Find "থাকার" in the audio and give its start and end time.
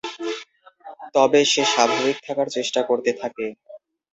2.25-2.47